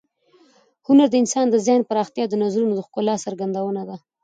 [0.87, 3.97] هنر د انسان د ذهن پراختیا او د نظرونو د ښکلا څرګندونه ده.